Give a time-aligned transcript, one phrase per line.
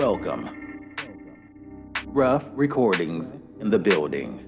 [0.00, 0.94] Welcome.
[2.06, 4.42] Rough recordings in the building.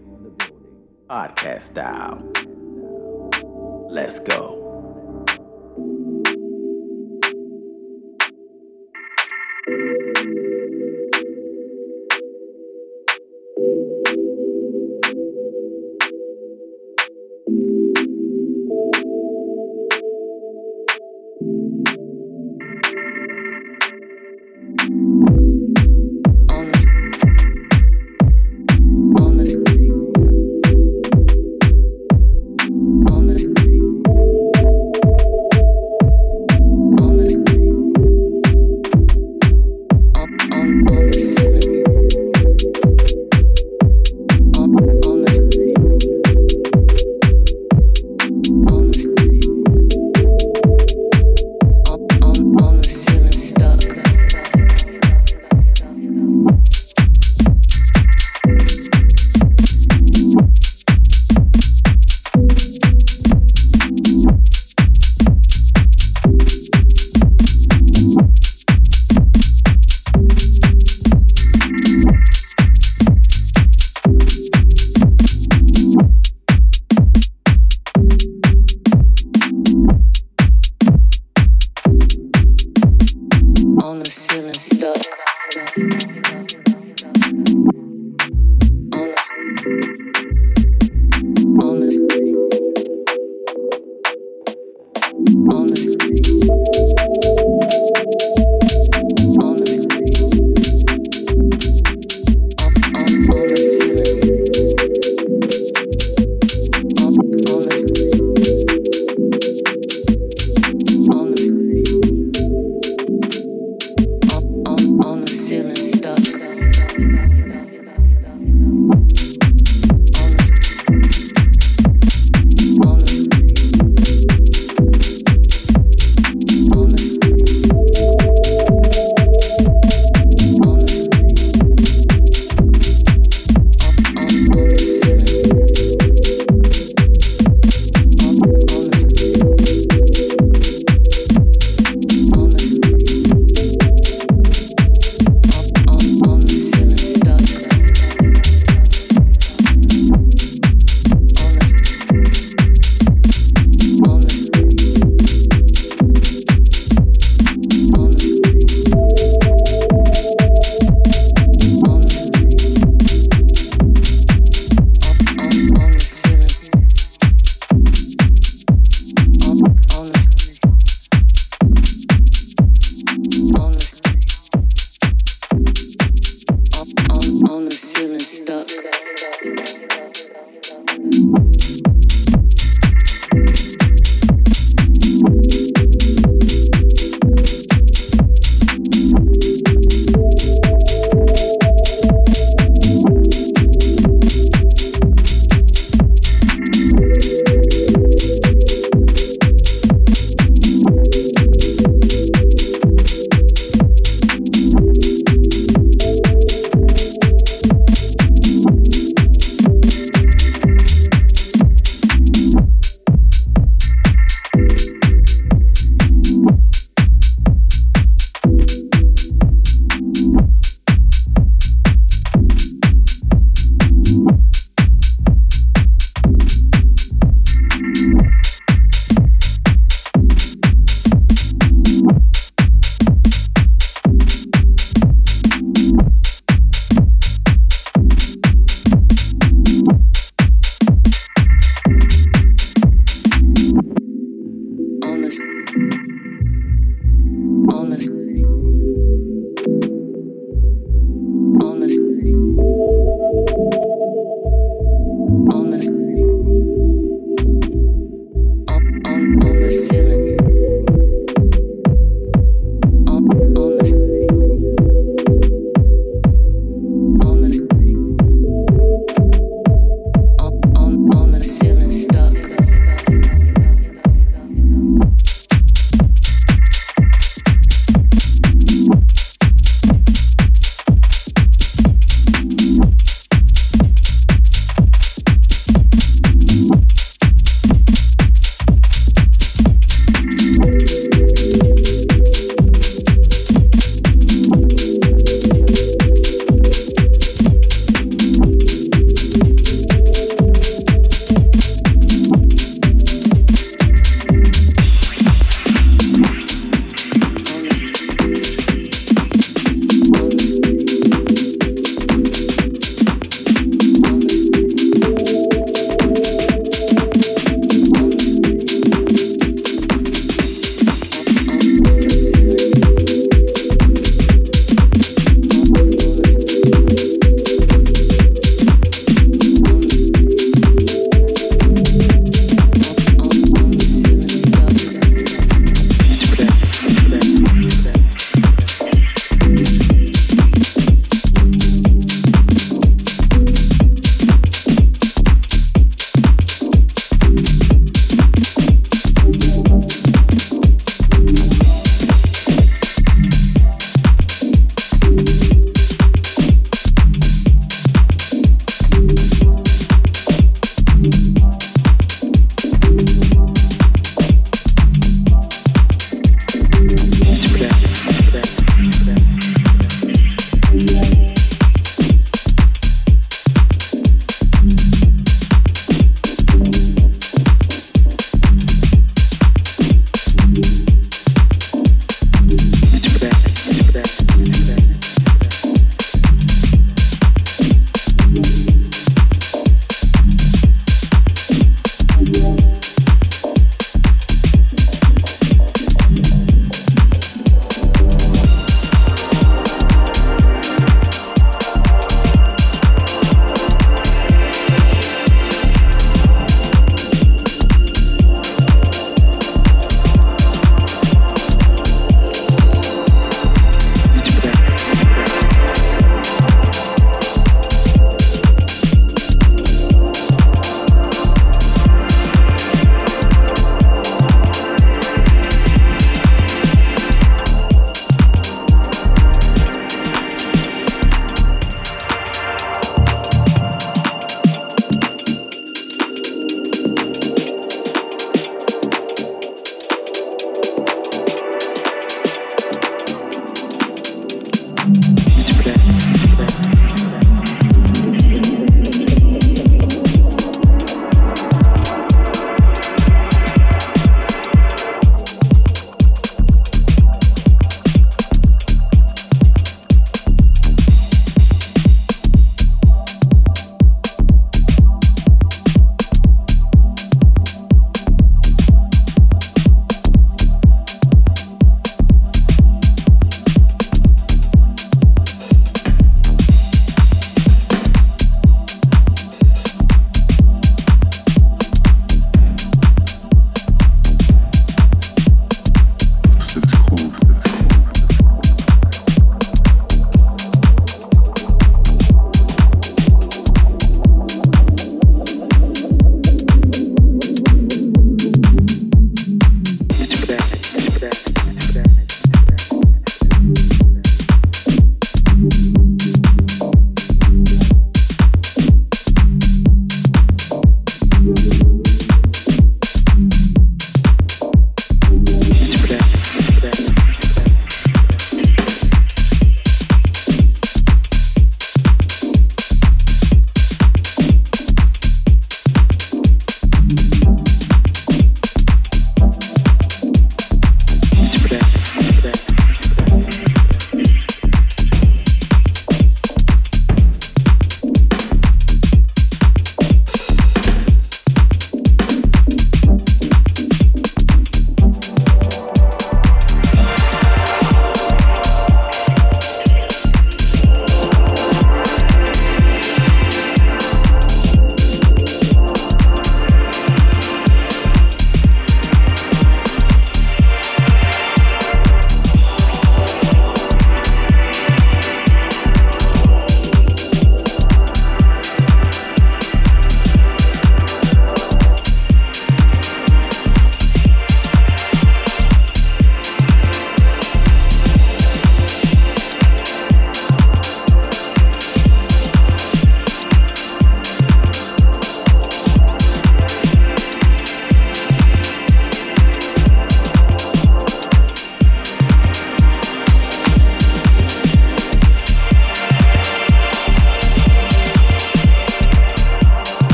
[1.11, 2.27] Podcast style.
[3.91, 4.62] Let's go.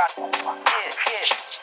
[0.00, 1.60] This,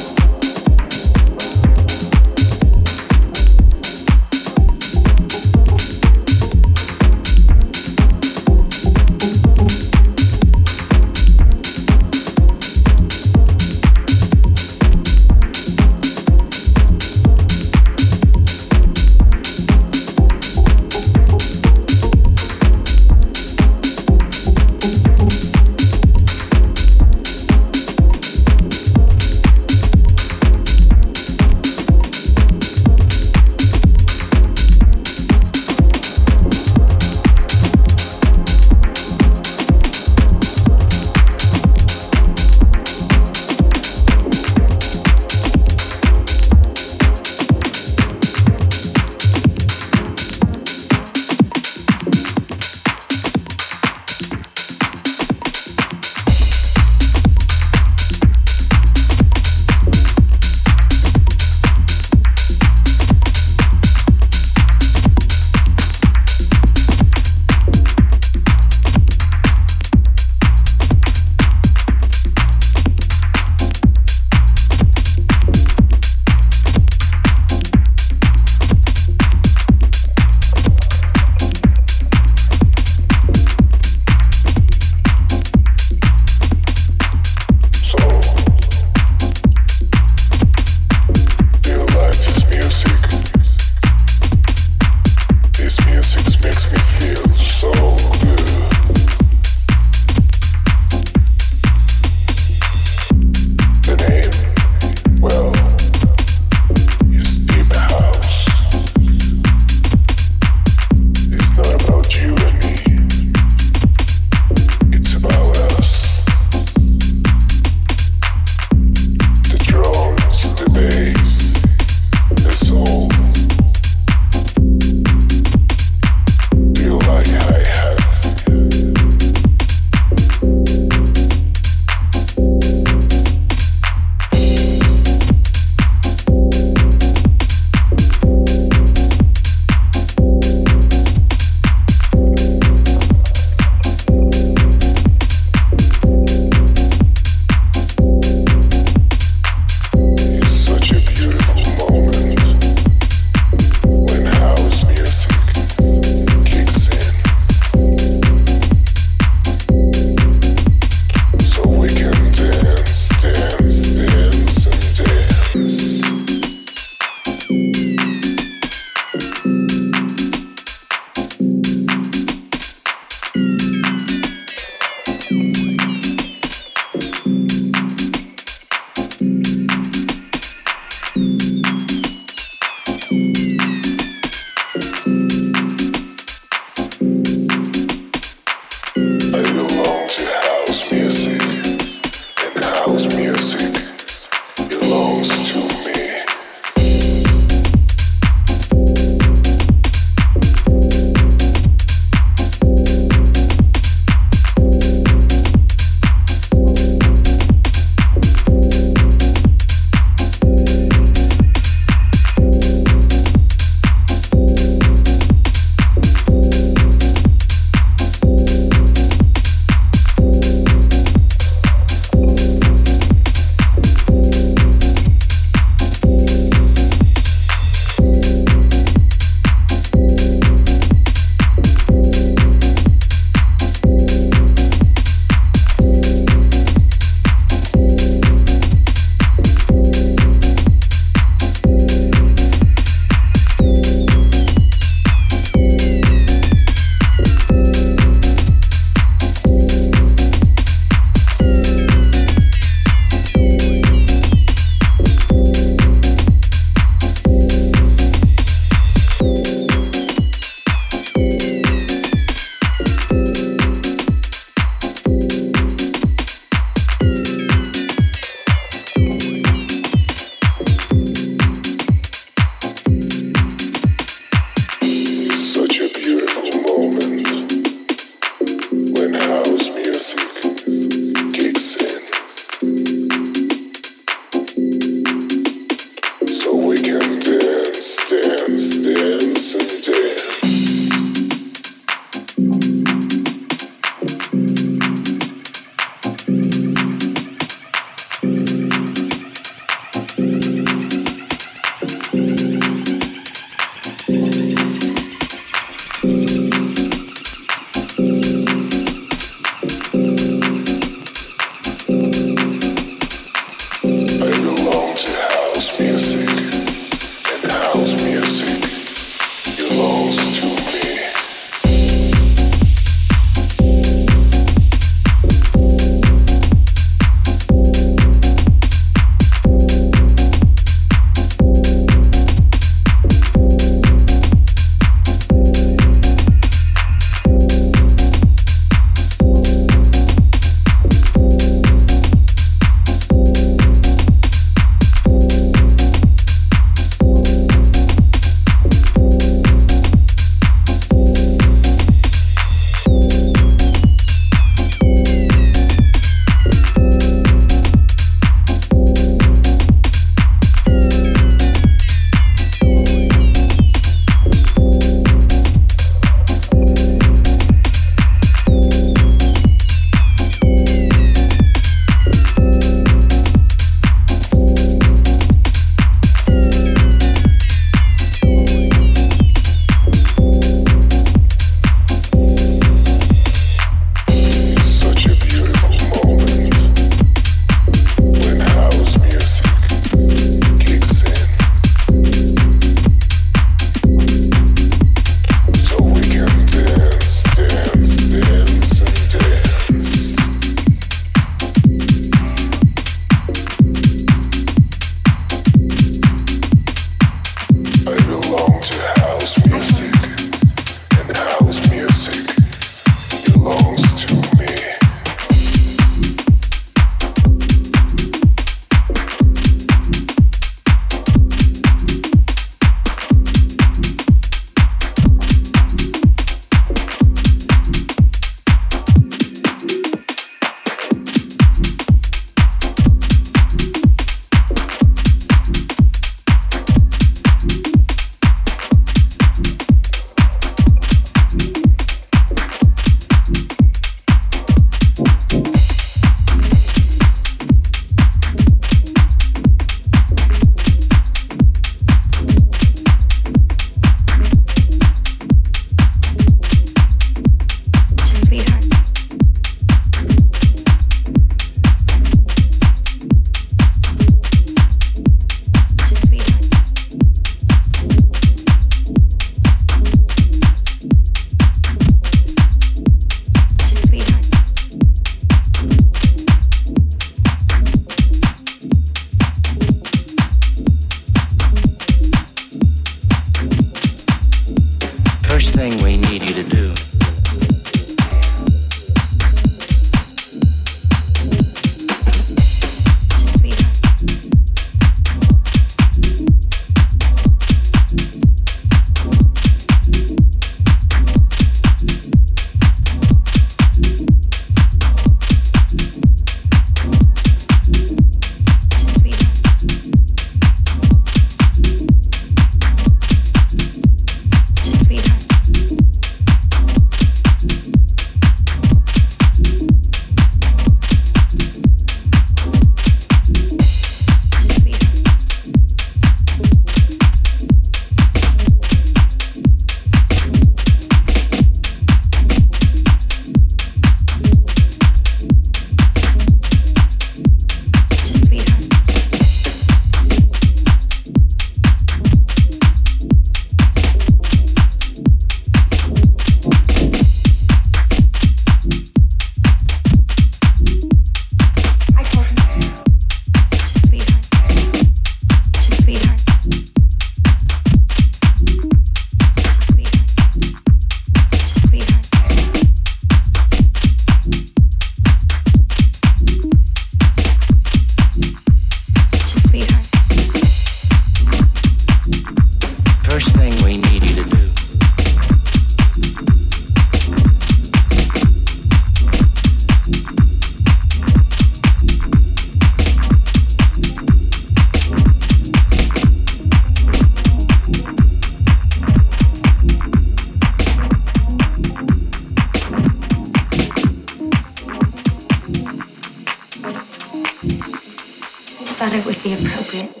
[598.81, 600.00] thought it would be appropriate.